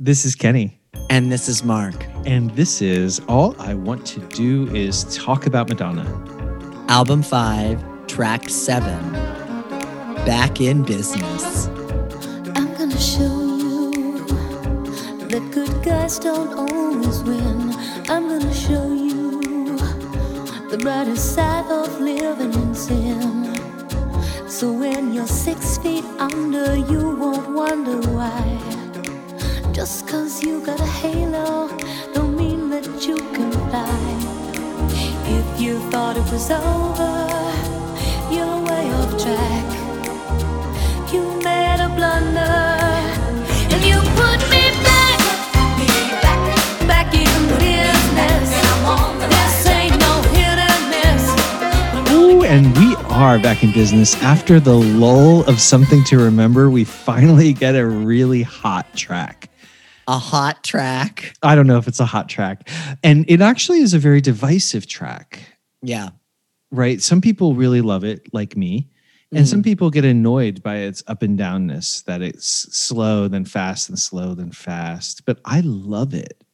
[0.00, 0.80] This is Kenny.
[1.08, 1.94] And this is Mark.
[2.26, 6.04] And this is All I Want to Do is Talk About Madonna.
[6.88, 9.12] Album 5, Track 7.
[10.26, 11.68] Back in Business.
[12.56, 14.26] I'm gonna show you
[15.28, 17.70] that good guys don't always win.
[18.08, 19.76] I'm gonna show you
[20.70, 23.54] the brighter side of living in sin.
[24.48, 28.63] So when you're six feet under, you won't wonder why.
[29.84, 31.68] Just cause you got a halo,
[32.14, 33.84] don't mean that you can fly.
[35.28, 37.28] If you thought it was over,
[38.32, 39.68] you're way off track.
[41.12, 42.56] You made a blunder,
[43.74, 45.20] and you put me back,
[52.46, 54.14] and we are back in business.
[54.22, 59.50] After the lull of something to remember, we finally get a really hot track.
[60.06, 61.34] A hot track.
[61.42, 62.68] I don't know if it's a hot track.
[63.02, 65.40] And it actually is a very divisive track,
[65.82, 66.10] Yeah.
[66.70, 67.00] right?
[67.02, 68.88] Some people really love it, like me.
[69.32, 69.50] And Mhm.
[69.50, 73.98] some people get annoyed by its up and downness, that it's slow, then fast, and
[73.98, 75.24] slow, then fast.
[75.24, 76.44] But I love it.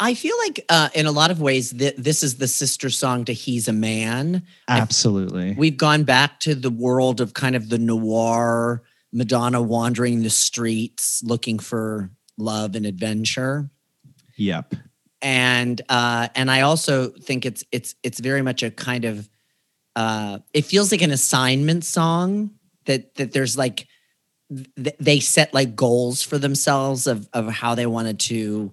[0.00, 3.24] I feel like uh, in a lot of ways, th- this is the sister song
[3.26, 4.42] to He's a Man.
[4.68, 5.54] Absolutely.
[5.58, 11.22] We've gone back to the world of kind of the noir Madonna wandering the streets
[11.22, 13.70] looking for love and adventure.
[14.36, 14.74] yep.
[15.22, 19.28] and uh and i also think it's it's it's very much a kind of
[19.96, 22.50] uh it feels like an assignment song
[22.86, 23.86] that that there's like
[24.76, 28.72] th- they set like goals for themselves of of how they wanted to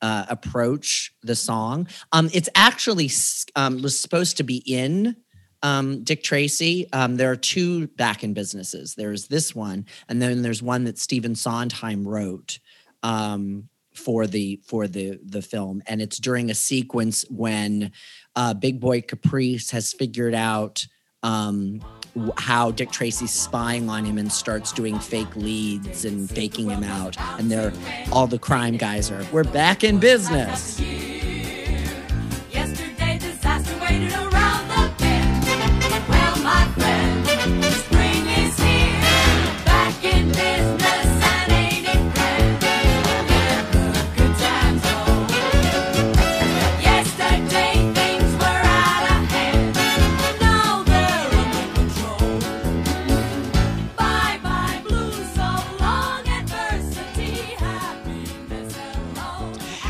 [0.00, 3.10] uh approach the song um it's actually
[3.56, 5.16] um was supposed to be in
[5.62, 10.42] um dick tracy um there are two back in businesses there's this one and then
[10.42, 12.58] there's one that stephen sondheim wrote
[13.02, 15.82] um for the for the the film.
[15.86, 17.92] And it's during a sequence when
[18.36, 20.86] uh, big boy caprice has figured out
[21.22, 21.80] um,
[22.36, 27.16] how dick tracy's spying on him and starts doing fake leads and faking him out.
[27.38, 27.72] And they're
[28.10, 30.80] all the crime guys are we're back in business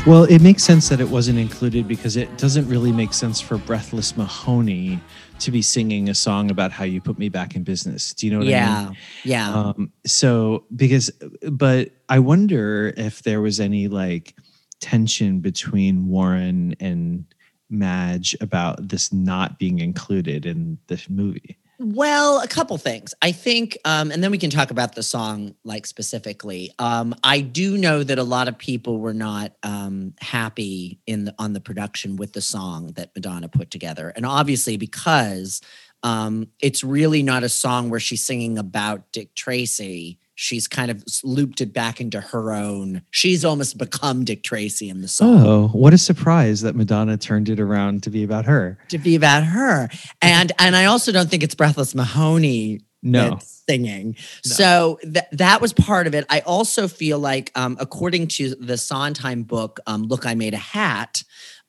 [0.05, 3.57] Well, it makes sense that it wasn't included because it doesn't really make sense for
[3.57, 4.99] Breathless Mahoney
[5.39, 8.13] to be singing a song about how you put me back in business.
[8.13, 8.53] Do you know what I mean?
[8.53, 8.91] yeah
[9.23, 11.09] yeah Um, so because,
[11.49, 14.35] but I wonder if there was any like
[14.81, 17.23] tension between Warren and
[17.69, 21.57] Madge about this not being included in the movie.
[21.79, 23.13] Well, a couple things.
[23.21, 26.71] I think, um, and then we can talk about the song like specifically.
[26.77, 31.35] Um, I do know that a lot of people were not um, happy in the,
[31.39, 35.61] on the production with the song that Madonna put together, and obviously because
[36.03, 40.19] um, it's really not a song where she's singing about Dick Tracy.
[40.35, 43.03] She's kind of looped it back into her own.
[43.11, 45.45] She's almost become Dick Tracy in the song.
[45.45, 48.77] Oh, what a surprise that Madonna turned it around to be about her.
[48.89, 49.89] to be about her.
[50.21, 53.29] And and I also don't think it's Breathless Mahoney No.
[53.31, 54.15] that's singing.
[54.45, 54.51] No.
[54.51, 56.25] So that that was part of it.
[56.29, 60.57] I also feel like, um, according to the Sondheim book, um, "Look, I Made a
[60.57, 61.23] Hat,"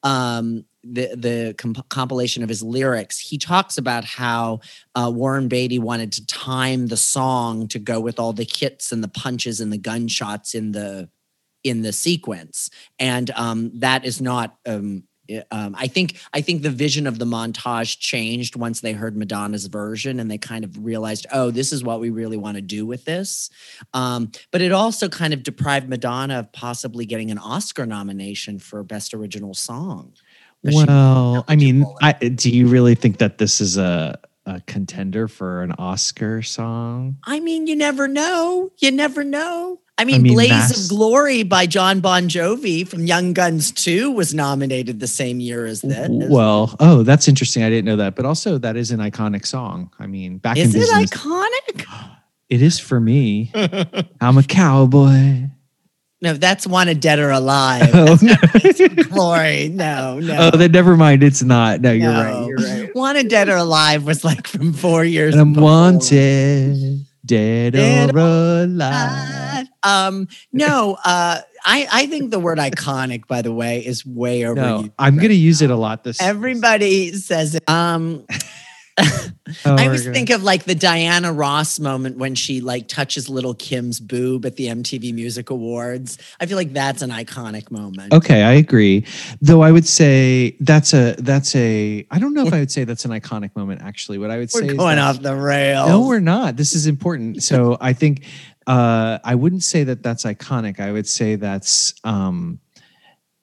[0.04, 4.60] um, the the comp- compilation of his lyrics, he talks about how
[4.94, 9.03] uh, Warren Beatty wanted to time the song to go with all the hits and
[9.03, 11.09] the punches and the gunshots in the
[11.65, 14.56] in the sequence, and um, that is not.
[14.66, 15.04] Um,
[15.50, 19.66] um, I think I think the vision of the montage changed once they heard Madonna's
[19.66, 22.86] version, and they kind of realized, oh, this is what we really want to do
[22.86, 23.50] with this.
[23.92, 28.82] Um, but it also kind of deprived Madonna of possibly getting an Oscar nomination for
[28.82, 30.12] Best Original Song.
[30.62, 31.84] Well, I mean.
[32.00, 37.16] I, do you really think that this is a, a contender for an Oscar song?
[37.24, 38.72] I mean, you never know.
[38.78, 39.80] You never know.
[39.96, 44.10] I mean, mean, Blaze Mass- of Glory by Jon Bon Jovi from Young Guns 2
[44.10, 46.08] was nominated the same year as this.
[46.10, 47.62] Well, oh, that's interesting.
[47.62, 48.16] I didn't know that.
[48.16, 49.92] But also, that is an iconic song.
[50.00, 51.84] I mean, back is in Is it business, iconic?
[52.48, 53.52] it is for me.
[54.20, 55.44] I'm a cowboy.
[56.20, 57.91] No, that's Wanted Dead or Alive.
[57.94, 58.34] Oh, no.
[59.10, 59.68] Glory.
[59.68, 60.50] No, no.
[60.52, 61.22] oh, then never mind.
[61.22, 61.82] It's not.
[61.82, 62.22] No, you're no.
[62.24, 62.46] right.
[62.48, 62.94] You're right.
[62.96, 65.64] Wanted Dead or Alive was like from four years And I'm before.
[65.70, 69.66] wanted, dead, Dead or alive.
[69.82, 74.60] Um, no, uh, I, I think the word iconic, by the way, is way over.
[74.60, 76.21] No, I'm gonna use it a lot this.
[76.21, 77.68] Everybody says it.
[77.68, 78.26] Um,
[79.66, 83.54] Oh, I always think of like the Diana Ross moment when she like touches Lil'
[83.54, 86.16] Kim's boob at the MTV Music Awards.
[86.41, 88.12] I feel like that's an iconic moment.
[88.14, 89.04] Okay, I agree.
[89.42, 92.84] Though I would say that's a that's a I don't know if I would say
[92.84, 94.16] that's an iconic moment actually.
[94.16, 95.88] What I would say We're is going off the rails.
[95.88, 96.56] No, we're not.
[96.56, 97.42] This is important.
[97.54, 98.24] So I think
[98.66, 100.80] uh I wouldn't say that that's iconic.
[100.80, 102.58] I would say that's um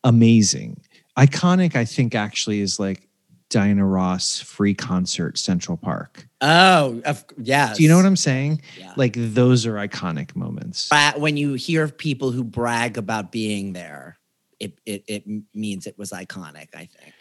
[0.03, 0.81] amazing.
[1.18, 3.07] Iconic I think actually is like
[3.51, 6.27] Diana Ross free concert Central Park.
[6.42, 7.01] oh,
[7.38, 7.77] yes.
[7.77, 8.62] Do you know what I'm saying?
[8.80, 8.94] Yeah.
[8.95, 10.88] Like those are iconic moments.
[10.89, 14.18] But when you hear people who brag about being there,
[14.59, 16.69] it it it means it was iconic.
[16.74, 17.13] I think.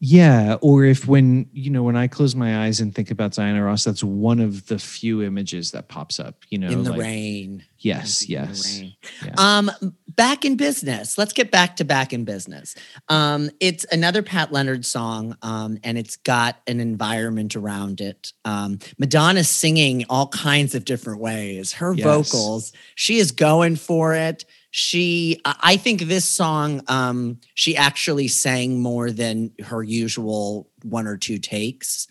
[0.00, 3.64] Yeah, or if when you know when I close my eyes and think about Diana
[3.64, 6.44] Ross, that's one of the few images that pops up.
[6.50, 7.64] You know, in the like- rain.
[7.80, 8.80] Yes, yes.
[8.80, 8.94] rain.
[9.24, 9.34] Yeah.
[9.36, 9.70] Um,
[10.08, 11.16] back in business.
[11.16, 12.74] Let's get back to back in business.
[13.08, 18.32] Um, it's another Pat Leonard song, um, and it's got an environment around it.
[18.44, 21.72] Um, Madonna's singing all kinds of different ways.
[21.74, 22.04] Her Yes.
[22.04, 24.44] vocals, she is going for it.
[24.70, 31.16] She, I think this song, um, she actually sang more than her usual one or
[31.16, 32.06] two takes,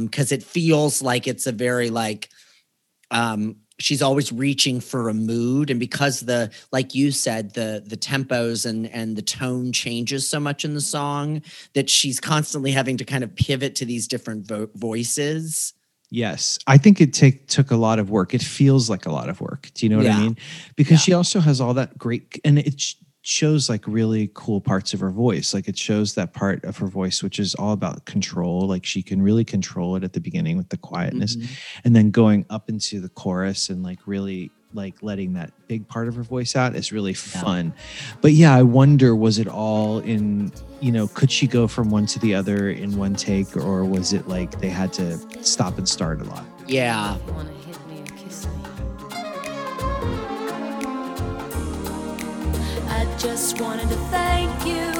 [0.00, 2.28] because it feels like it's a very like
[3.12, 5.70] um she's always reaching for a mood.
[5.70, 10.40] And because the like you said the the tempos and and the tone changes so
[10.40, 11.42] much in the song
[11.74, 15.72] that she's constantly having to kind of pivot to these different vo- voices
[16.10, 18.32] Yes, I think it take took a lot of work.
[18.32, 19.70] It feels like a lot of work.
[19.74, 20.18] Do you know what Yeah.
[20.18, 20.36] I mean?
[20.76, 20.98] Because Yeah.
[20.98, 25.10] she also has all that great, and it shows like really cool parts of her
[25.10, 25.52] voice.
[25.52, 28.68] Like it shows that part of her voice which is all about control.
[28.68, 31.48] Like she can really control it at the beginning with the quietness, Mhm.
[31.84, 36.06] and then going up into the chorus and like really like letting that big part
[36.06, 37.40] of her voice out is really Yeah.
[37.42, 37.72] fun.
[38.20, 42.06] But yeah, I wonder was it all in you know could she go from one
[42.06, 45.88] to the other in one take or was it like they had to stop and
[45.88, 46.44] start a lot?
[46.68, 48.52] yeah You wanna hit me or kiss me?
[52.88, 54.92] I just wanted to thank you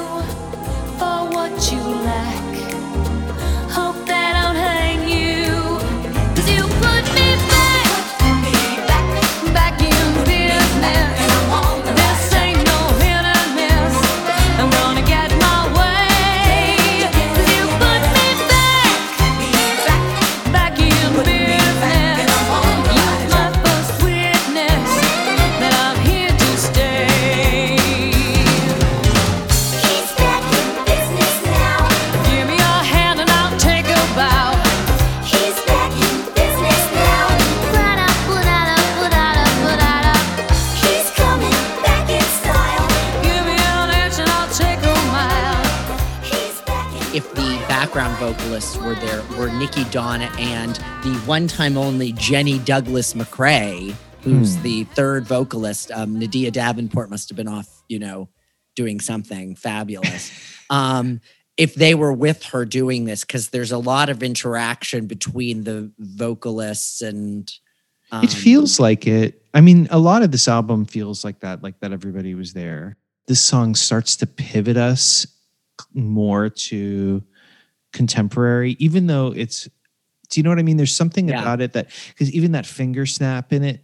[0.97, 2.76] for what you lack.
[47.97, 53.95] Background vocalists were there were nikki donna and the one time only jenny douglas mccrae
[54.21, 54.61] who's Hmm.
[54.61, 58.29] the third vocalist um, N'Dea Davenport must have been off you know
[58.75, 60.31] doing something fabulous
[60.69, 61.21] um,
[61.57, 65.91] if they were with her doing this because there's a lot of interaction between the
[65.97, 67.51] vocalists and
[68.11, 69.41] um, it feels like it.
[69.55, 72.95] I mean, a lot of this album feels like that, like that everybody was there.
[73.25, 75.25] This song starts to pivot us
[75.95, 77.23] more to
[78.01, 79.67] contemporary, even though it's,
[80.29, 80.77] do you know what I mean?
[80.77, 81.41] There's something Yeah.
[81.41, 83.83] about it that, because even that finger snap in it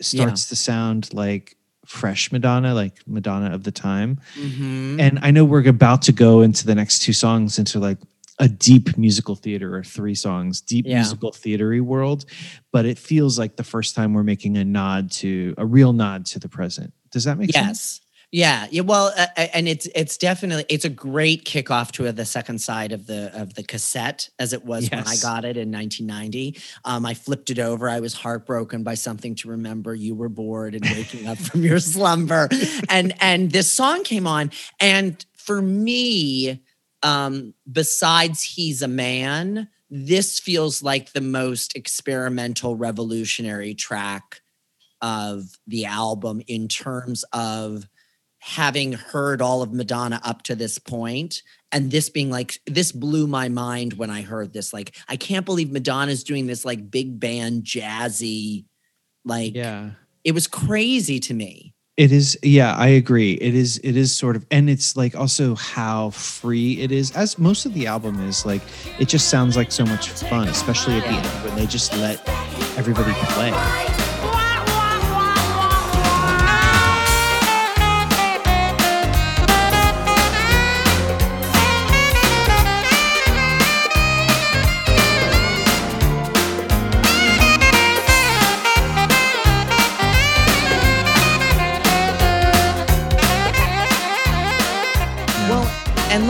[0.00, 4.20] starts to sound like fresh Madonna, like Madonna of the time.
[4.38, 5.00] mhm.
[5.00, 7.98] And I know we're about to go into the next two songs into like
[8.38, 10.96] a deep musical theater or three songs, deep Yeah.
[10.98, 12.24] musical theatery world,
[12.70, 16.24] but it feels like the first time we're making a nod to a real nod
[16.26, 16.92] to the present.
[17.10, 18.00] Does that make sense?
[18.30, 18.68] Yes.
[18.68, 18.68] Yeah.
[18.70, 18.80] Yeah.
[18.82, 23.06] Well, uh, and it's it's definitely it's a great kickoff to the second side of
[23.06, 26.60] the of the cassette as it was when I got it in 1990.
[26.84, 27.88] Um, I flipped it over.
[27.88, 29.94] I was heartbroken by something to remember.
[29.94, 32.48] You were bored and waking up from your slumber,
[32.90, 36.62] and and this song came on, and for me,
[37.02, 44.42] um, besides he's a man, this feels like the most experimental, revolutionary track
[45.00, 47.88] of the album in terms of
[48.40, 51.42] having heard all of Madonna up to this point
[51.72, 55.44] and this being like this blew my mind when I heard this like I can't
[55.44, 58.64] believe Madonna's doing this like big band jazzy
[59.24, 59.90] like Yeah.
[60.24, 61.74] it was crazy to me.
[61.96, 63.32] It is, yeah, I agree.
[63.32, 67.40] It is, it is sort of, and it's like also how free it is, as
[67.40, 68.46] most of the album is.
[68.46, 68.62] Like,
[69.00, 72.22] it just sounds like so much fun, especially at the end when they just let
[72.78, 73.50] everybody play.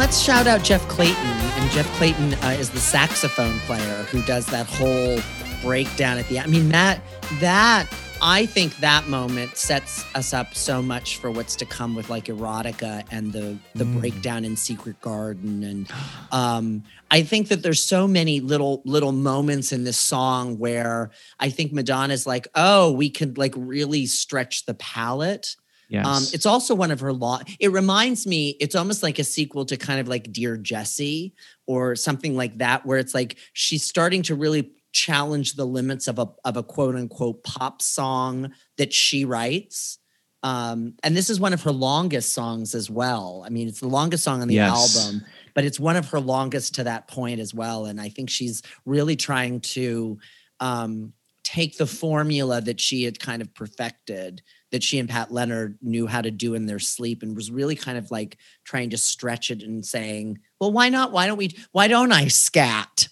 [0.09, 1.15] Let's shout out Jeff Clayton.
[1.23, 5.21] And Jeff Clayton uh, is the saxophone player who does that whole
[5.61, 6.47] breakdown at the end.
[6.47, 7.03] I mean, that
[7.41, 7.87] that
[8.23, 12.25] I think that moment sets us up so much for what's to come with like
[12.25, 14.01] erotica and the the Mm.
[14.01, 15.63] breakdown in Secret Garden.
[15.63, 15.91] And
[16.33, 21.51] um, I think that there's so many little little moments in this song where I
[21.51, 25.55] think Madonna's like, oh, we could like really stretch the palette.
[25.89, 26.07] Yes.
[26.07, 27.43] Um, it's also one of her long.
[27.59, 28.51] It reminds me.
[28.61, 31.35] It's almost like a sequel to kind of like Dear Jessie
[31.67, 36.19] or something like that, where it's like she's starting to really challenge the limits of
[36.19, 39.99] a of a quote unquote pop song that she writes.
[40.43, 43.43] Um, and this is one of her longest songs as well.
[43.45, 44.97] I mean, it's the longest song on the Yes.
[44.97, 47.87] album, but it's one of her longest to that point as well.
[47.87, 50.19] And I think she's really trying to
[50.61, 55.79] um, take the formula that she had kind of perfected that she and Pat Leonard
[55.83, 58.99] knew how to do in their sleep and was really kind of like trying to
[58.99, 61.11] stretch it and saying, well, why not?
[61.13, 63.09] Why don't we, why don't I scat?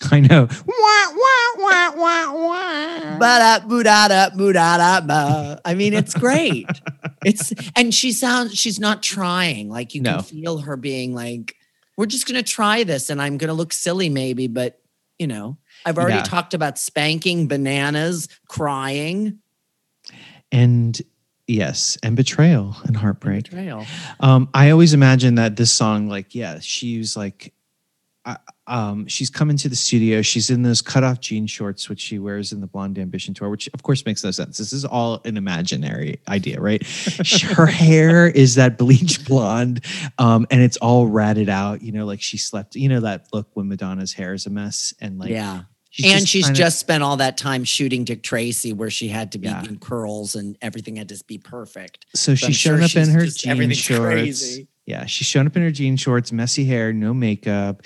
[0.12, 0.46] I know.
[0.66, 3.18] Wah, wah, wah, wah, wah.
[3.18, 5.60] Ba-da, boo-da-da, boo-da-da, ba.
[5.64, 6.68] I mean, it's great.
[7.24, 9.68] it's and she sounds she's not trying.
[9.68, 10.18] Like you No.
[10.18, 11.56] can feel her being like,
[11.96, 14.80] we're just gonna try this and I'm gonna look silly maybe, but
[15.18, 16.22] you know, I've already Yeah.
[16.22, 19.40] talked about spanking bananas, crying,
[20.52, 21.00] and
[21.46, 23.44] yes, and betrayal and heartbreak.
[23.44, 23.86] betrayal.
[24.20, 27.52] Um, I always imagine that this song, like, yeah, she's like,
[28.24, 28.36] uh,
[28.66, 30.20] um, she's coming to the studio.
[30.20, 33.70] She's in those cutoff jean shorts, which she wears in the Blonde Ambition tour, which
[33.72, 34.58] of course makes no sense.
[34.58, 36.86] This is all an imaginary idea, right?
[37.56, 39.82] Her hair is that bleach blonde,
[40.18, 41.80] um, and it's all ratted out.
[41.80, 42.74] You know, like she slept.
[42.74, 45.62] You know that look when Madonna's hair is a mess, and like, yeah.
[46.00, 49.08] She's and she's kind of- just spent all that time shooting Dick Tracy where she
[49.08, 49.64] had to be Yeah.
[49.64, 52.06] in curls and everything had to be perfect.
[52.14, 54.00] So I'm she's sure shown up in her just- jean shorts.
[54.12, 54.68] crazy.
[54.86, 57.82] Yeah, she's shown up in her jean shorts, messy hair, no makeup.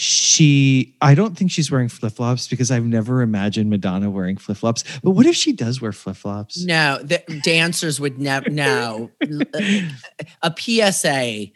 [0.00, 4.58] She, I don't think she's wearing flip flops because I've never imagined Madonna wearing flip
[4.58, 4.84] flops.
[5.02, 6.64] But what if she does wear flip flops?
[6.64, 8.48] No, the dancers would never.
[8.58, 9.10] No,
[10.42, 11.46] a PSA: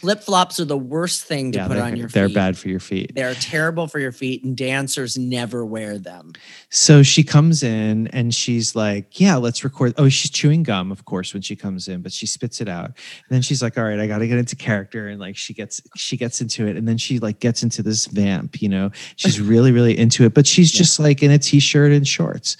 [0.00, 2.14] flip flops are the worst thing to Yeah, put on your feet.
[2.14, 3.14] they're bad for your feet.
[3.14, 6.32] They're terrible for your feet, and dancers never wear them.
[6.70, 11.04] So she comes in and she's like, "Yeah, let's record." Oh, she's chewing gum, of
[11.04, 12.86] course, when she comes in, but she spits it out.
[12.86, 12.94] And
[13.30, 15.82] then she's like, "All right, I got to get into character." And like she gets
[15.96, 18.62] she gets into it, and then she like gets into this vamp.
[18.62, 20.78] You know, she's really really into it, but she's Yeah.
[20.78, 22.56] just like in a t-shirt and shorts.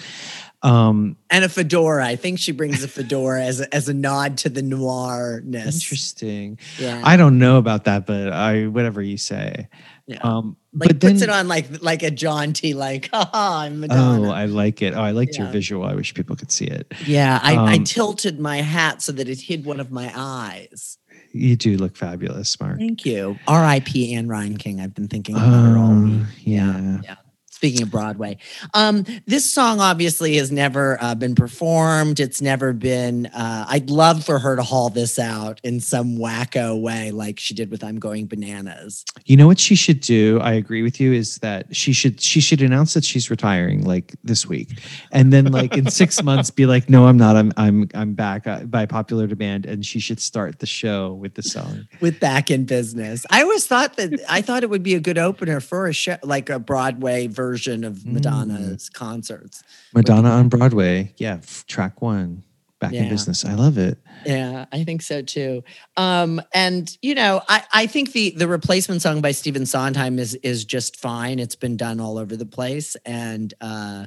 [0.63, 2.05] Um, And a fedora.
[2.05, 5.65] I think she brings a fedora as a, as a nod to the noirness.
[5.75, 6.59] interesting.
[6.79, 9.69] Yeah, I don't know about that, but I whatever you say.
[10.07, 10.19] yeah.
[10.23, 14.29] Um, like but puts then, it on like like a jaunty, like, haha, I'm Madonna.
[14.29, 14.93] Oh, I like it.
[14.95, 15.85] Oh, I liked your visual.
[15.87, 16.93] I wish people could see it.
[17.07, 20.99] yeah, I, I um, tilted my hat so that it hid one of my eyes.
[21.33, 22.79] You do look fabulous, Mark.
[22.79, 23.39] Thank you.
[23.47, 24.15] R.I.P.
[24.15, 24.81] Anne Ryan King.
[24.81, 26.13] I've been thinking about her all week.
[26.13, 26.99] Um, yeah.
[27.03, 27.15] yeah.
[27.61, 28.39] Speaking of Broadway,
[28.73, 32.19] um, this song obviously has never uh, been performed.
[32.19, 33.27] It's never been.
[33.27, 37.53] Uh, I'd love for her to haul this out in some wacko way, like she
[37.53, 40.41] did with "I'm Going Bananas." You know what she should do?
[40.41, 41.13] I agree with you.
[41.13, 44.81] Is that she should she should announce that she's retiring like this week,
[45.13, 47.37] and then like in six months be like, no, I'm not.
[47.37, 51.35] I'm I'm I'm back uh, by popular demand, and she should start the show with
[51.35, 51.87] the song.
[52.01, 53.27] with back in business.
[53.29, 56.17] I always thought that I thought it would be a good opener for a show,
[56.23, 57.50] like a Broadway version
[57.85, 59.63] of Madonna's concerts.
[59.95, 61.15] Madonna on Broadway.
[61.17, 62.45] Yeah, track one.
[62.81, 63.45] Back in business.
[63.45, 63.99] I love it.
[64.25, 65.63] Yeah, I think so too.
[65.99, 70.35] Um, and you know, I, I think the the replacement song by Stephen Sondheim is
[70.37, 71.39] is just fine.
[71.39, 74.07] It's been done all over the place and uh,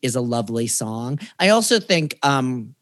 [0.00, 1.18] is a lovely song.
[1.38, 2.74] I also think um,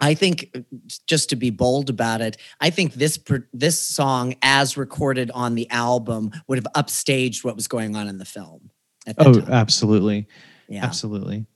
[0.00, 0.60] I think uh,
[1.06, 3.18] just to be bold about it, I think this
[3.52, 8.18] this song, as recorded on the album, would have upstaged what was going on in
[8.18, 8.70] the film.
[9.18, 9.52] Oh, time.
[9.52, 10.26] absolutely.
[10.68, 10.84] yeah.
[10.84, 11.46] Absolutely.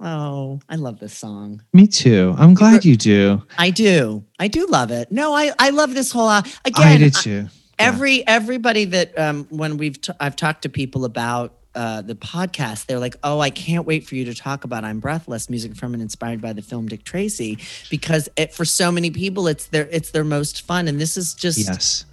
[0.00, 1.62] Oh, I love this song.
[1.72, 2.34] Me too.
[2.38, 3.42] I'm glad you do.
[3.58, 4.24] I do.
[4.38, 5.10] I do love it.
[5.10, 6.86] No, I I love this whole uh, again.
[6.86, 7.48] I did too.
[7.80, 12.86] Every everybody that um when we've t- I've talked to people about uh the podcast
[12.86, 15.94] they're like oh I can't wait for you to talk about I'm Breathless music from
[15.94, 17.58] and inspired by the film Dick Tracy
[17.90, 21.34] because it, for so many people it's their it's their most fun and this is
[21.34, 22.04] just Yes.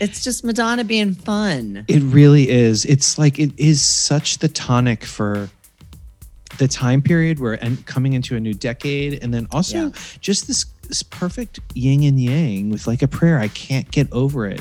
[0.00, 2.84] It's just Madonna being fun It really is.
[2.84, 5.48] It's like it is such the tonic for
[6.58, 9.90] the time period we're en- coming into a new decade, and then also Yeah.
[10.20, 13.40] just this, this perfect yin and yang with like a prayer.
[13.40, 14.60] I can't get over it,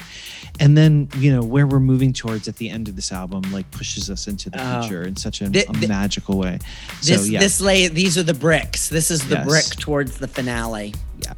[0.60, 3.70] and then you know where we're moving towards at the end of this album, like
[3.70, 4.82] pushes us into the Oh.
[4.82, 6.58] future in such a, Thi- a magical way.
[7.04, 9.48] this yeah, this lay these are the bricks this is the Yes.
[9.48, 11.34] brick towards the finale Yeah.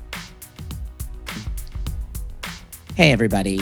[2.95, 3.59] hey everybody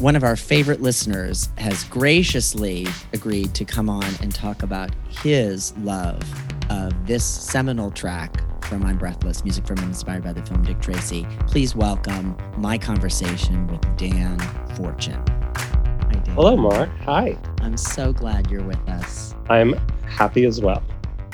[0.00, 5.74] one of our favorite listeners has graciously agreed to come on and talk about his
[5.78, 6.22] love
[6.70, 11.26] of this seminal track from I'm Breathless, music from inspired by the film Dick Tracy.
[11.46, 14.38] Please welcome my conversation with Dan
[14.76, 15.22] Fortune.
[15.26, 16.34] Hi, Dan.
[16.34, 16.90] Hello, Mark.
[17.04, 17.38] Hi.
[17.62, 19.34] I'm so glad you're with us.
[19.48, 19.72] I'm
[20.06, 20.82] happy as well.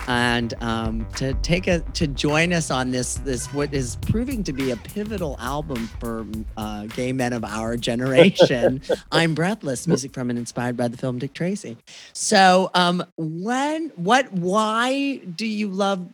[0.08, 4.52] And um, to take a to join us on this this what is proving to
[4.52, 8.80] be a pivotal album for uh, gay men of our generation.
[9.12, 11.76] I'm Breathless, music from and inspired by the film Dick Tracy.
[12.12, 16.08] So, um, when what why do you love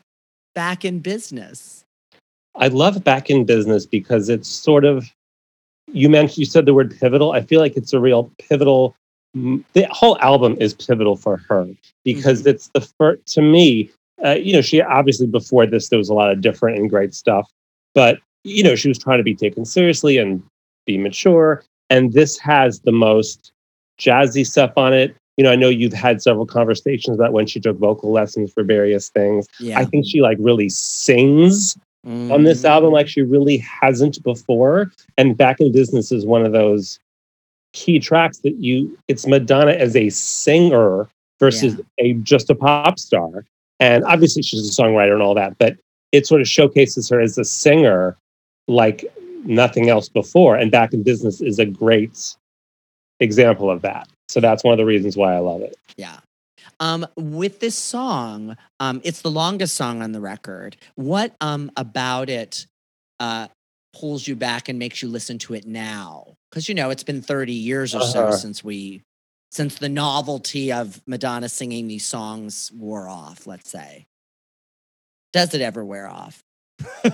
[0.54, 1.84] Back in Business?
[2.56, 5.06] I love Back in Business because it's sort of,
[5.86, 7.32] you mentioned, you said the word pivotal.
[7.32, 8.96] I feel like it's a real pivotal,
[9.72, 11.68] the whole album is pivotal for her
[12.04, 13.90] because it's the first, to me,
[14.24, 17.14] uh, you know, she obviously before this, there was a lot of different and great
[17.14, 17.50] stuff,
[17.94, 20.42] but, you know, she was trying to be taken seriously and
[20.86, 21.62] be mature.
[21.90, 23.52] And this has the most
[23.98, 25.14] jazzy stuff on it.
[25.36, 28.64] You know, I know you've had several conversations about when she took vocal lessons for
[28.64, 29.46] various things.
[29.60, 32.68] Yeah, I think she like really sings on this Mhm.
[32.70, 34.90] album like she really hasn't before.
[35.16, 36.98] And Back in Business is one of those
[37.72, 41.08] key tracks that you it's Madonna as a singer
[41.38, 43.44] versus a just a pop star.
[43.80, 45.76] And obviously she's a songwriter and all that, but
[46.10, 48.16] it sort of showcases her as a singer
[48.66, 49.04] like
[49.44, 50.56] nothing else before.
[50.56, 52.36] And Back in Business is a great
[53.20, 54.08] example of that.
[54.28, 55.76] So that's one of the reasons why I love it.
[55.96, 56.18] Yeah.
[56.80, 60.76] Um, with this song, um, it's the longest song on the record.
[60.96, 62.66] What um about it
[63.20, 63.48] uh
[63.94, 66.34] pulls you back and makes you listen to it now?
[66.50, 68.32] Because you know it's been 30 years or so Uh-huh.
[68.32, 69.02] since we
[69.50, 74.06] since the novelty of Madonna singing these songs wore off, let's say.
[75.32, 76.42] Does it ever wear off?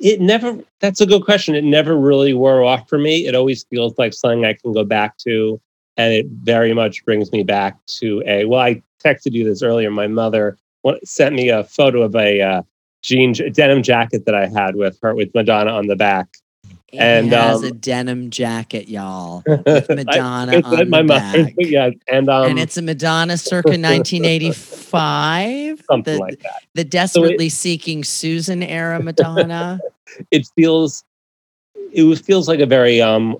[0.00, 3.64] it never that's a good question it never really wore off for me it always
[3.70, 5.58] feels like something i can go back to
[5.96, 9.90] and it very much brings me back to a well i texted you this earlier
[9.90, 10.58] my mother
[11.04, 12.62] sent me a photo of a uh,
[13.02, 16.28] jean a denim jacket that i had with her with madonna on the back
[16.96, 21.54] It And, has um, a denim jacket, y'all, with Madonna It's on the back.
[21.58, 25.82] yeah and um and it's a Madonna circa 1985.
[25.90, 29.80] something the, like that the desperately seeking Susan era Madonna.
[30.30, 31.04] it feels
[31.92, 33.36] it was- feels like a very um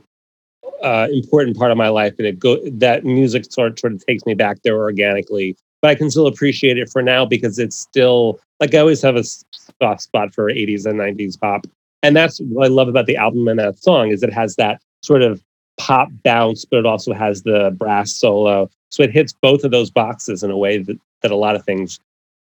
[0.83, 4.27] uh important part of my life and it go that music sort sort of takes
[4.27, 8.39] me back there organically but i can still appreciate it for now because it's still
[8.61, 11.67] like i always have a soft spot for 80s and 90s pop
[12.03, 14.81] and that's what i love about the album and that song is it has that
[15.03, 15.43] sort of
[15.77, 18.71] pop bounce but it also has the brass solo.
[18.91, 21.65] So it hits both of those boxes in a way that that a lot of
[21.65, 21.99] things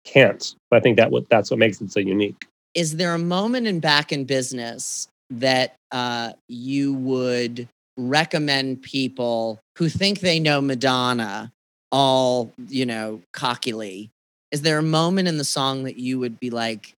[0.06, 0.56] can't.
[0.72, 2.46] I think that what that's what makes it so unique.
[2.74, 9.90] Is there a moment in back in business that uh, you would recommend people who
[9.90, 11.52] think they know Madonna
[11.92, 14.10] all, you know, cockily?
[14.52, 16.94] Is there a moment in the song that you would be like,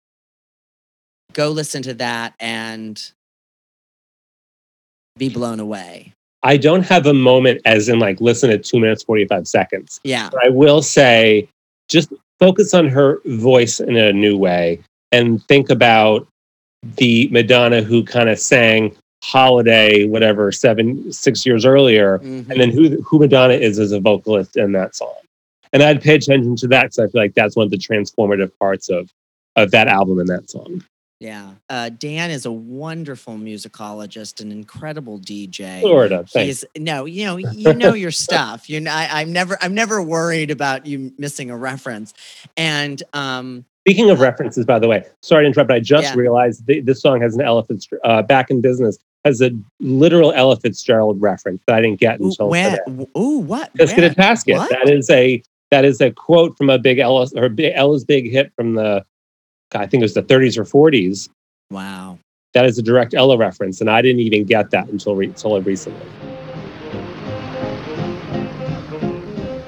[1.35, 3.11] go listen to that and
[5.17, 6.13] be blown away?
[6.43, 9.99] I don't have a moment as in like listen at two minutes, 45 seconds.
[10.03, 10.29] Yeah.
[10.31, 11.47] But I will say
[11.89, 14.79] just focus on her voice in a new way
[15.11, 16.27] and think about
[16.97, 22.47] the Madonna who kind of sang Holiday, whatever, seven, six years earlier, Mhm.
[22.49, 25.15] and then who, who Madonna is as a vocalist in that song.
[25.73, 28.51] And I'd pay attention to that because I feel like that's one of the transformative
[28.59, 29.09] parts of,
[29.55, 30.83] of that album and that song.
[31.25, 31.53] Yeah.
[31.69, 35.81] Uh, Dan is a wonderful musicologist, an incredible DJ.
[35.81, 36.23] Florida.
[36.29, 36.61] Thanks.
[36.61, 38.69] He's no, you know, you know your stuff.
[38.69, 42.13] You know, I, I'm never, I'm never worried about you missing a reference.
[42.55, 46.19] And um, Speaking of references, by the way, sorry to interrupt, but I just Yeah.
[46.19, 50.57] realized th- this song has an elephant uh, back in business, has a literal Ella
[50.57, 53.07] Fitzgerald reference that I didn't get until where, today.
[53.17, 53.75] ooh, what?
[53.75, 54.57] Just get a tasket.
[54.57, 54.69] What?
[54.69, 58.29] That is a that is a quote from a big Ella or big, Ella's big
[58.31, 59.03] hit from the
[59.75, 61.29] I think it was the 30s or 40s.
[61.71, 62.17] Wow.
[62.53, 65.61] That is a direct Ella reference, and I didn't even get that until re- until
[65.61, 66.05] recently.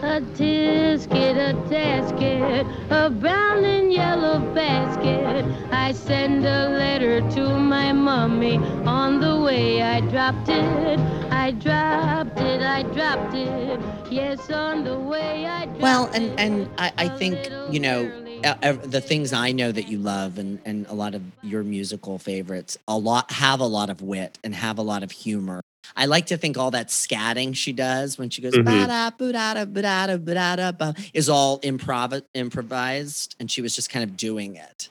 [0.03, 5.43] A tisket, a tasket, a brown and yellow basket.
[5.71, 8.57] I send a letter to my mummy.
[8.87, 10.99] On the way, I dropped it.
[11.29, 12.61] I dropped it.
[12.61, 13.79] I dropped it.
[14.11, 16.39] Yes, on the way, I dropped Well, and it.
[16.39, 17.37] and I, I A think
[17.73, 18.21] you know early.
[18.21, 22.19] ev- the things I know that you love, and and a lot of your musical
[22.19, 25.61] favorites, a lot have a lot of wit and have a lot of humor.
[25.95, 28.65] I like to think all that scatting she does when she goes Mhm.
[28.65, 28.87] ba,
[31.13, 34.89] is all improv improvised, and she was just kind of doing it.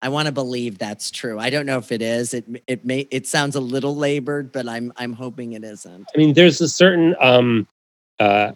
[0.00, 1.40] I want to believe that's true.
[1.40, 2.32] I don't know if it is.
[2.32, 6.08] It it may it sounds a little labored, but I'm I'm hoping it isn't.
[6.14, 7.66] I mean, there's a certain um,
[8.20, 8.52] uh,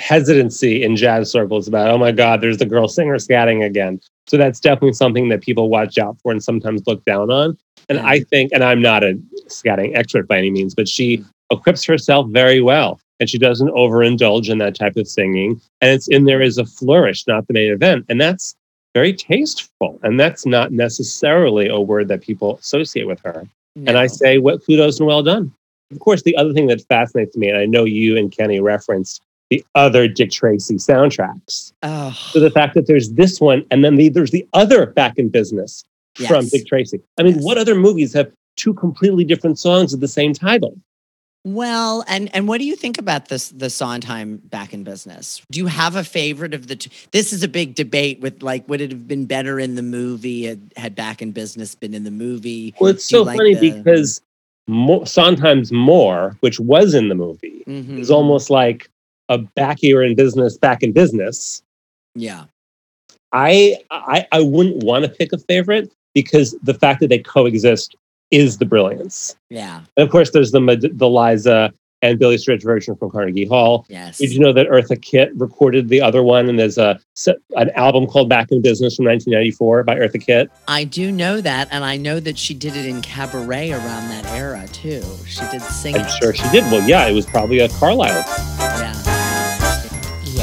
[0.00, 4.00] hesitancy in jazz circles about, oh my God, there's the girl singer scatting again.
[4.26, 7.56] So that's definitely something that people watch out for and sometimes look down on.
[7.88, 8.06] And Yeah.
[8.06, 12.28] I think, and I'm not a scatting expert by any means, but she equips herself
[12.30, 13.00] very well.
[13.18, 15.60] And she doesn't overindulge in that type of singing.
[15.82, 18.06] And it's in there as a flourish, not the main event.
[18.08, 18.54] And that's
[18.94, 20.00] very tasteful.
[20.02, 23.46] And that's not necessarily a word that people associate with her.
[23.86, 25.52] And I say, what kudos and well done.
[25.92, 29.20] Of course, the other thing that fascinates me, and I know you and Kenny referenced
[29.50, 31.72] the other Dick Tracy soundtracks.
[31.82, 35.18] oh, So the fact that there's this one, and then the, there's the other Back
[35.18, 35.84] in Business
[36.26, 36.46] from.
[36.48, 37.00] Dick Tracy.
[37.18, 37.44] I mean, Yes.
[37.44, 40.76] what other movies have two completely different songs with the same title?
[41.44, 45.40] Well, and and what do you think about this the Sondheim back in business?
[45.50, 46.90] Do you have a favorite of the two?
[47.12, 50.44] This is a big debate with like would it have been better in the movie
[50.44, 52.74] had, had back in business been in the movie?
[52.78, 54.20] Well, it's Do so like funny the- because
[54.68, 57.98] Mo- Sondheim's More, which was in the movie, Mhm.
[57.98, 58.90] is almost like
[59.30, 61.62] a back here in business, back in business.
[62.14, 62.44] yeah.
[63.32, 67.94] I I I wouldn't want to pick a favorite because the fact that they coexist
[68.32, 69.36] is the brilliance.
[69.50, 69.82] Yeah.
[69.96, 70.60] And of course, there's the
[70.94, 73.86] the Liza and Billy Stritch version from Carnegie Hall.
[73.88, 74.18] Yes.
[74.18, 76.98] Did you know that Eartha Kitt recorded the other one, and there's a
[77.56, 80.50] an album called Back in Business from 1994 by Eartha Kitt.
[80.66, 84.26] I do know that, and I know that she did it in cabaret around that
[84.32, 85.02] era too.
[85.26, 86.08] She did sing I'm it.
[86.20, 86.64] sure she did.
[86.64, 88.24] Well, yeah, it was probably a Carlyle.
[88.58, 89.09] Yeah.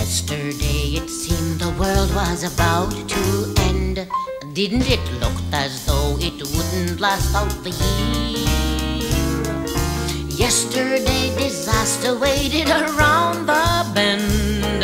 [0.08, 4.08] Yesterday it seemed the world was about to end.
[4.54, 8.48] Didn't it look as though it wouldn't last out the year?
[10.30, 14.84] Yesterday disaster waited around the bend.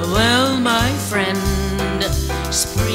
[0.00, 2.02] Well, my friend,
[2.48, 2.93] spring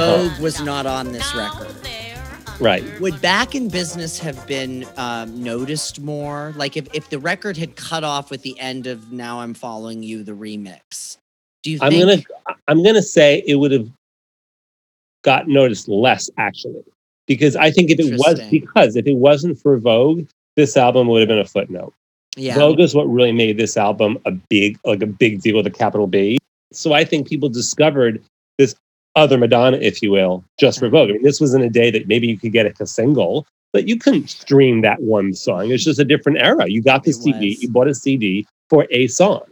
[0.00, 1.74] Vogue was not on this record.
[2.58, 2.84] Right.
[3.00, 6.54] Would Back in Business have been um, noticed more?
[6.56, 10.02] Like if, if the record had cut off with the end of Now I'm Following
[10.02, 11.18] You, the remix.
[11.62, 12.26] Do you I'm think?
[12.46, 13.90] gonna I'm gonna say it would have
[15.22, 16.84] got noticed less actually,
[17.26, 21.20] because I think if it was because if it wasn't for Vogue, this album would
[21.20, 21.92] have been a footnote.
[22.36, 22.54] yeah.
[22.54, 25.70] Vogue is what really made this album a big like a big deal with a
[25.70, 26.38] capital B.
[26.72, 28.22] So I think people discovered
[28.58, 28.74] this
[29.16, 31.10] other Madonna, if you will, just for Vogue.
[31.10, 33.46] I mean, this was in a day that maybe you could get it a single,
[33.72, 35.70] but you couldn't stream that one song.
[35.70, 36.68] It's just a different era.
[36.68, 37.62] You got the It CD, was.
[37.62, 39.42] you bought a CD for a song.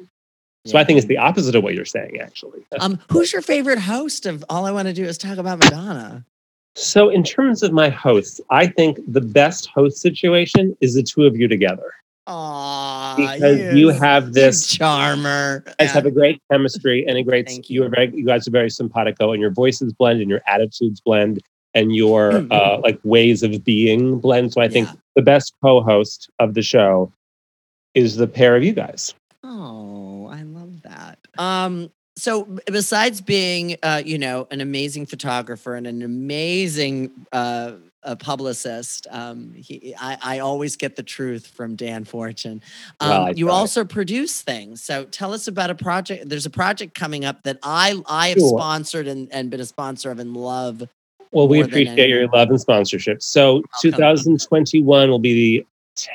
[0.67, 2.65] So I think it's the opposite of what you're saying, actually.
[2.81, 6.25] Um, who's your favorite host of All I Want to Do Is Talk About Madonna?
[6.77, 11.25] So, in terms of my hosts, I think the best host situation is the two
[11.25, 11.93] of you together
[12.27, 14.67] Aw, because you have you this.
[14.67, 15.63] charmer.
[15.67, 17.47] You guys have a great chemistry and a great.
[17.47, 17.81] Thank you.
[17.81, 17.87] you.
[17.87, 18.15] are very.
[18.15, 21.41] You guys are very simpatico, and your voices blend, and your attitudes blend,
[21.75, 22.49] and your Mm.
[22.51, 24.53] uh, like ways of being blend.
[24.53, 27.13] So I think the best co-host of the show
[27.95, 29.15] is the pair of you guys.
[29.43, 31.19] Oh, I love that.
[31.39, 37.73] Um, so besides being, uh, you know, an amazing photographer and an amazing uh,
[38.05, 42.63] a publicist, um, he, I, I always get the truth from Dan Fortune.
[43.01, 44.83] Um, Well, you also produce things.
[44.83, 46.29] So tell us about a project.
[46.29, 48.59] There's a project coming up that I I have Sure.
[48.59, 50.89] sponsored and, and been a sponsor of and love.
[51.33, 53.21] Well, we appreciate your love and sponsorship.
[53.21, 55.67] So, 2021 will be the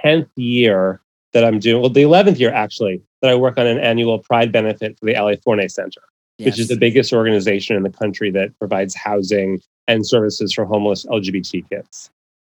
[0.04, 1.02] 10th year
[1.34, 4.52] that I'm doing, well, the 11th year actually, that I work on an annual Pride
[4.52, 6.02] benefit for the Ali Forney Center,
[6.38, 11.06] which is the biggest organization in the country that provides housing and services for homeless
[11.08, 12.12] LGBT kids.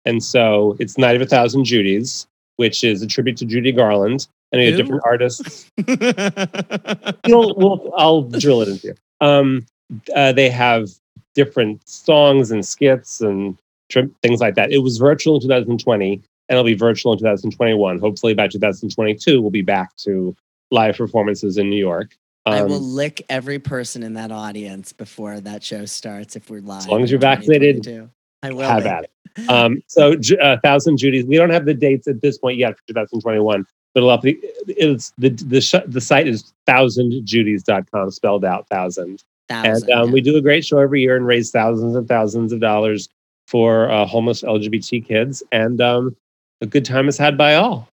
[0.07, 4.29] And so it's Night of a Thousand Judies, which is a tribute to Judy Garland.
[4.53, 5.71] And we have different artists.
[7.27, 8.95] We'll, I'll drill it into you.
[9.21, 9.67] Um,
[10.15, 10.91] uh, they have
[11.35, 13.59] different songs and skits and
[13.91, 14.71] tri- things like that.
[14.71, 17.99] It was virtual in 2020, and it'll be virtual in 2021.
[17.99, 20.37] Hopefully, by 2022, we'll be back to
[20.71, 22.17] live performances in New York.
[22.47, 26.61] I Um, will lick every person in that audience before that show starts if we're
[26.61, 26.81] live.
[26.81, 27.87] As long as you're vaccinated,
[28.43, 28.69] I will.
[28.69, 29.11] have at it.
[29.49, 31.25] Um, so, uh, Thousand Judies.
[31.25, 34.37] We don't have the dates at this point yet for 2021, but it'll have to,
[34.69, 39.25] it's the the sh- the site is thousandjudies.com spelled out thousand.
[39.49, 40.13] Thousand, and um, yeah.
[40.13, 43.09] we do a great show every year and raise thousands and thousands of dollars
[43.49, 45.43] for uh, homeless LGBT kids.
[45.51, 46.17] And um,
[46.61, 47.89] a good time is had by all.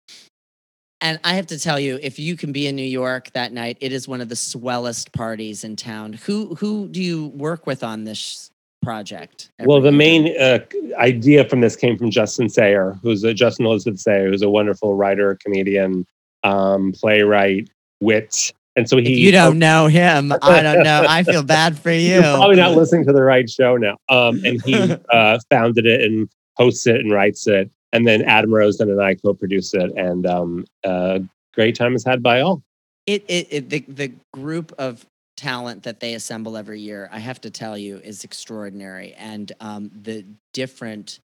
[1.02, 3.78] And I have to tell you, if you can be in New York that night,
[3.82, 6.14] it is one of the swellest parties in town.
[6.14, 9.52] Who who do you work with on this project.
[9.60, 9.98] Well, the year.
[9.98, 10.60] main uh,
[10.98, 14.96] idea from this came from Justin Sayre, who's a Justin Elizabeth Sayre, who's a wonderful
[14.96, 16.06] writer, comedian,
[16.44, 17.70] um, playwright,
[18.02, 19.14] wit, and so he.
[19.14, 21.06] If you don't know him, I don't know.
[21.08, 22.16] I feel bad for you.
[22.16, 23.98] You're probably not listening to the right show now.
[24.10, 24.76] Um, and he
[25.14, 29.16] uh, founded it and hosts it and writes it, and then Adam Rosen and I
[29.16, 31.20] co-produce it, and um, uh,
[31.54, 32.62] great time is had by all.
[33.06, 35.06] it, it, it the, the group of
[35.38, 39.90] talent that they assemble every year i have to tell you is extraordinary and um,
[40.04, 40.24] the
[40.54, 41.20] different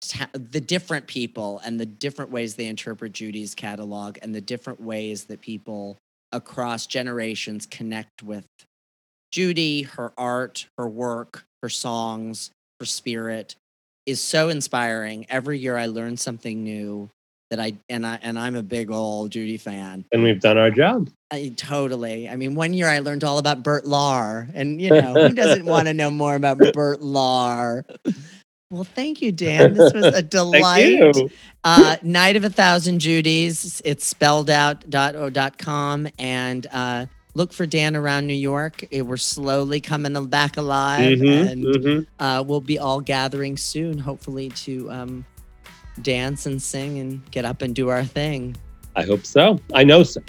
[0.00, 4.80] ta- the different people and the different ways they interpret judy's catalog and the different
[4.80, 5.96] ways that people
[6.32, 8.46] across generations connect with
[9.30, 12.50] judy her art her work her songs
[12.80, 13.54] her spirit
[14.06, 17.08] is so inspiring every year i learn something new
[17.50, 20.70] that i and i and i'm a big old judy fan And we've done our
[20.70, 21.08] job.
[21.30, 22.28] I, totally.
[22.28, 25.64] I mean, one year I learned all about Bert Lahr, and you know, who doesn't
[25.74, 27.82] want to know more about Bert Lahr?
[28.70, 29.74] Well, thank you, Dan.
[29.74, 30.86] This was a Thank delight.
[31.16, 31.30] you.
[31.64, 33.82] Uh, Night of a Thousand Judies.
[33.84, 38.84] It's spelled out dot dot com, and uh, look for Dan around New York.
[38.92, 42.06] Eh, We're slowly coming back alive, Mhm, and mhm.
[42.18, 45.24] uh, we'll be all gathering soon, hopefully, to um,
[46.02, 48.56] dance and sing and get up and do our thing.
[48.96, 49.60] I hope so.
[49.72, 50.20] I know so.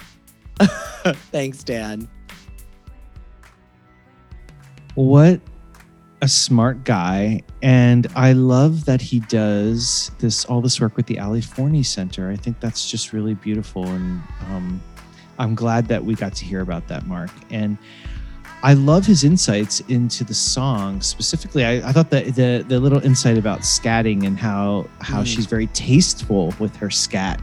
[1.32, 2.08] Thanks, Dan.
[4.96, 5.42] What
[6.22, 7.42] a smart guy.
[7.62, 12.32] And I love that he does this all this work with the Ali Forney Center.
[12.32, 13.86] I think that's just really beautiful.
[13.86, 14.82] And um,
[15.38, 17.30] I'm glad that we got to hear about that, Mark.
[17.50, 17.78] And
[18.64, 21.02] I love his insights into the song.
[21.02, 25.26] Specifically, I, I thought that the the little insight about scatting and how how Mm.
[25.28, 27.42] she's very tasteful with her scat.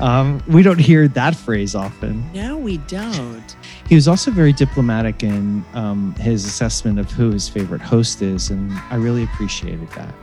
[0.00, 2.24] Um, we don't hear that phrase often.
[2.32, 3.54] No, we don't.
[3.86, 8.48] He was also very diplomatic in um, his assessment of who his favorite host is,
[8.48, 10.14] and I really appreciated that.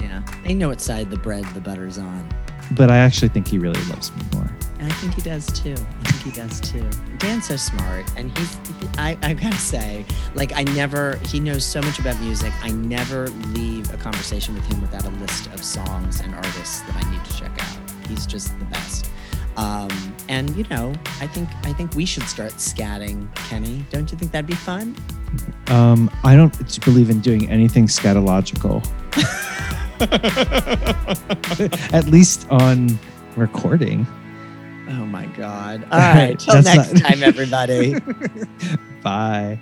[0.00, 2.28] Yeah, they know what side the bread the butter's on.
[2.72, 4.50] But I actually think he really loves me more.
[4.80, 5.76] And I think he does too.
[6.22, 6.88] He does too.
[7.18, 8.56] Dan's so smart, and he's.
[8.96, 10.04] I I gotta say,
[10.34, 11.16] like I never.
[11.26, 12.52] He knows so much about music.
[12.62, 17.04] I never leave a conversation with him without a list of songs and artists that
[17.04, 18.08] I need to check out.
[18.08, 19.10] He's just the best.
[19.56, 19.90] Um,
[20.28, 23.84] and you know, I think I think we should start scatting, Kenny.
[23.90, 24.96] Don't you think that'd be fun?
[25.68, 28.84] Um, I don't believe in doing anything scatological,
[31.92, 32.98] at least on
[33.36, 34.06] recording.
[34.94, 35.86] Oh my God!
[35.90, 37.98] All right, till next not- time, everybody.
[39.02, 39.58] Bye.